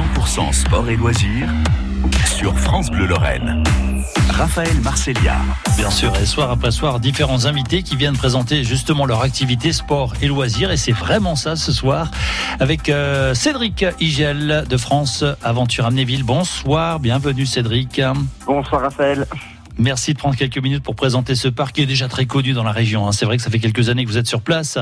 [0.00, 1.50] 100% sport et loisirs
[2.24, 3.62] sur France Bleu Lorraine.
[4.30, 5.36] Raphaël Marcelia.
[5.76, 10.14] Bien sûr, et soir après soir, différents invités qui viennent présenter justement leur activité sport
[10.22, 10.70] et loisirs.
[10.70, 12.10] Et c'est vraiment ça ce soir
[12.60, 16.22] avec euh, Cédric Igel de France Aventure Amnéville.
[16.22, 18.00] Bonsoir, bienvenue Cédric.
[18.46, 19.26] Bonsoir Raphaël.
[19.80, 22.62] Merci de prendre quelques minutes pour présenter ce parc qui est déjà très connu dans
[22.62, 23.06] la région.
[23.06, 23.12] hein.
[23.12, 24.78] C'est vrai que ça fait quelques années que vous êtes sur place.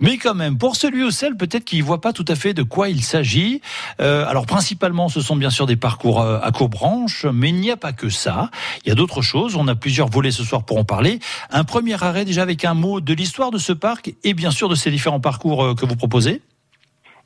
[0.00, 2.54] Mais quand même, pour celui ou celle peut-être qui ne voit pas tout à fait
[2.54, 3.60] de quoi il s'agit.
[4.00, 7.70] Euh, alors principalement, ce sont bien sûr des parcours euh, à co-branche, mais il n'y
[7.70, 8.50] a pas que ça.
[8.86, 9.54] Il y a d'autres choses.
[9.54, 11.18] On a plusieurs volets ce soir pour en parler.
[11.50, 14.70] Un premier arrêt déjà avec un mot de l'histoire de ce parc et bien sûr
[14.70, 16.40] de ces différents parcours euh, que vous proposez.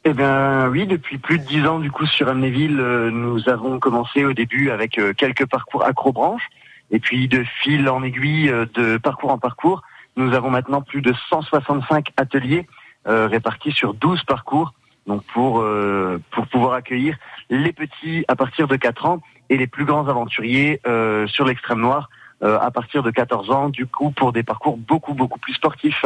[0.05, 4.25] Eh bien oui, depuis plus de dix ans du coup sur Amnéville, nous avons commencé
[4.25, 6.49] au début avec quelques parcours accrobranches.
[6.93, 9.83] Et puis de fil en aiguille, euh, de parcours en parcours,
[10.17, 12.67] nous avons maintenant plus de 165 ateliers
[13.09, 14.75] euh, répartis sur 12 parcours.
[15.07, 17.17] Donc pour euh, pour pouvoir accueillir
[17.51, 19.21] les petits à partir de 4 ans
[19.51, 22.09] et les plus grands aventuriers euh, sur l'extrême noir
[22.45, 26.05] euh, à partir de 14 ans, du coup pour des parcours beaucoup beaucoup plus sportifs.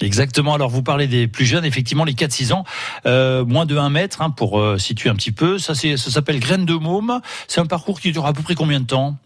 [0.00, 0.54] Exactement.
[0.54, 2.64] Alors vous parlez des plus jeunes, effectivement les 4-6 ans,
[3.06, 5.58] euh, moins de 1 mètre hein, pour euh, situer un petit peu.
[5.58, 7.20] Ça, ça s'appelle Graines de Môme.
[7.48, 9.16] C'est un parcours qui dure à peu près combien de temps?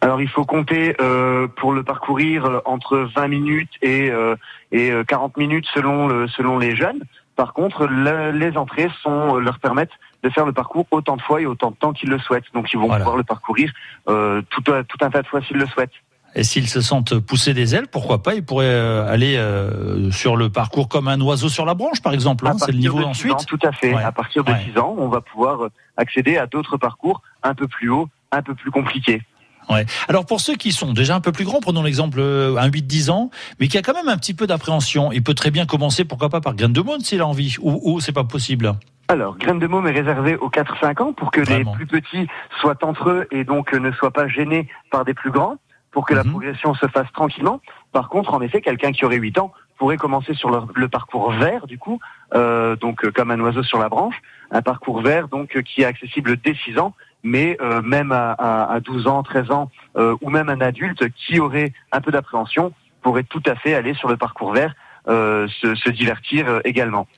[0.00, 4.36] Alors il faut compter euh, pour le parcourir euh, entre 20 minutes et, euh,
[4.72, 7.00] et euh, 40 minutes selon, le, selon les jeunes.
[7.34, 9.90] Par contre, le- les entrées sont, euh, leur permettent
[10.22, 12.44] de faire le parcours autant de fois et autant de temps qu'ils le souhaitent.
[12.54, 13.04] Donc ils vont Voilà.
[13.04, 13.72] pouvoir le parcourir
[14.08, 15.90] euh, tout, un- tout un tas de fois s'ils le souhaitent.
[16.34, 20.36] Et s'ils se sentent pousser des ailes, pourquoi pas Ils pourraient euh, aller euh, sur
[20.36, 22.46] le parcours comme un oiseau sur la branche, par exemple.
[22.46, 23.32] Hein, c'est le niveau de 6 ensuite.
[23.32, 23.94] ans, tout à fait.
[23.94, 24.02] Ouais.
[24.02, 24.60] À partir de Ouais.
[24.70, 28.42] 6 ans, on va pouvoir euh, accéder à d'autres parcours un peu plus hauts, un
[28.42, 29.22] peu plus compliqués.
[29.68, 29.84] Ouais.
[30.08, 33.10] Alors pour ceux qui sont déjà un peu plus grands, prenons l'exemple euh, un 8-10
[33.10, 36.04] ans, mais qui a quand même un petit peu d'appréhension, il peut très bien commencer,
[36.04, 38.74] pourquoi pas, par Graine de Mône s'il a envie, ou, ou c'est pas possible?
[39.08, 41.76] Alors, Graine de Môme est réservé aux 4-5 ans pour que Vraiment.
[41.78, 42.26] les plus petits
[42.60, 45.56] soient entre eux et donc euh, ne soient pas gênés par des plus grands,
[45.92, 46.30] pour que la Mhm.
[46.32, 47.60] progression se fasse tranquillement.
[47.92, 51.66] Par contre, en effet, quelqu'un qui aurait 8 ans pourrait commencer sur le, parcours vert,
[51.66, 52.00] du coup,
[52.34, 54.16] euh, donc euh, comme un oiseau sur la branche,
[54.50, 58.72] un parcours vert donc euh, qui est accessible dès 6 ans, mais même à, à,
[58.72, 62.72] à 12 ans, 13 ans, ou même un adulte qui aurait un peu d'appréhension
[63.02, 64.76] pourrait tout à fait aller sur le parcours vert,
[65.08, 67.08] se, divertir également.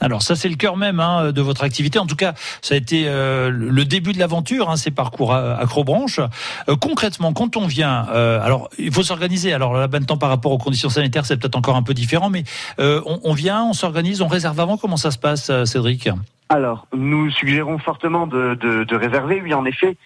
[0.00, 1.98] Alors ça c'est le cœur même hein, de votre activité.
[1.98, 5.56] En tout cas, ça a été euh, le début de l'aventure, hein, ces parcours à-
[5.56, 6.20] accrobranche.
[6.68, 9.52] Euh, concrètement, quand on vient, euh, alors il faut s'organiser.
[9.54, 12.44] Alors là maintenant par rapport aux conditions sanitaires, c'est peut-être encore un peu différent, mais
[12.78, 14.76] euh, on, vient, on s'organise, on réserve avant.
[14.76, 16.08] Comment ça se passe, Cédric?
[16.48, 19.96] Alors, nous suggérons fortement de, réserver, oui, en effet.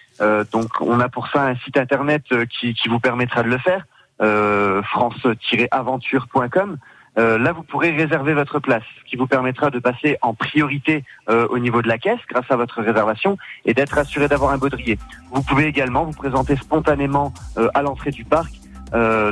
[0.51, 2.23] Donc, on a pour ça un site internet
[2.59, 3.85] qui, qui vous permettra de le faire,
[4.83, 6.77] france-aventure.com.
[7.17, 11.03] Euh, là, vous pourrez réserver votre place, ce qui vous permettra de passer en priorité
[11.29, 14.57] euh, au niveau de la caisse grâce à votre réservation et d'être assuré d'avoir un
[14.57, 14.97] baudrier.
[15.31, 18.53] Vous pouvez également vous présenter spontanément euh, à l'entrée du parc.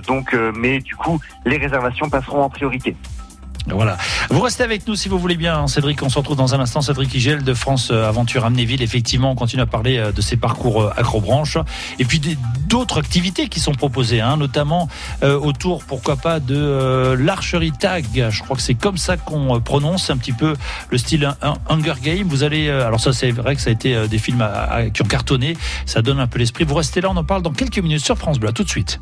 [0.07, 2.95] Donc, mais du coup, les réservations passeront en priorité.
[3.67, 3.97] Voilà.
[4.29, 6.01] Vous restez avec nous si vous voulez bien, hein, Cédric.
[6.01, 6.81] On se retrouve dans un instant.
[6.81, 8.81] Cédric Igel de France euh, Aventure Amnéville.
[8.81, 11.57] Effectivement, on continue à parler euh, de ces parcours euh, accrobranches
[11.99, 12.19] et puis
[12.67, 14.87] d'autres activités qui sont proposées, hein, notamment
[15.23, 18.05] euh, autour, pourquoi pas, de l'archerie tag.
[18.31, 20.55] Je crois que c'est comme ça qu'on prononce un petit peu
[20.89, 22.27] le style un- un Hunger Game.
[22.27, 24.47] Vous allez, euh, alors ça c'est vrai que ça a été des films
[24.93, 25.55] qui ont cartonné.
[25.85, 26.63] Ça donne un peu l'esprit.
[26.63, 28.51] Vous restez là, on en parle dans quelques minutes sur France Bleu.
[28.51, 28.97] Tout de suite.